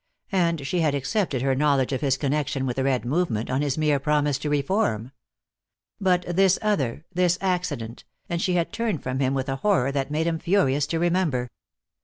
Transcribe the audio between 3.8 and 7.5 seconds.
promise to reform. But this other, this